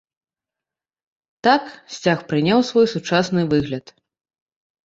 Так 1.47 1.63
сцяг 1.97 2.19
прыняў 2.31 2.59
свой 2.71 2.91
сучасны 2.95 3.41
выгляд. 3.53 3.85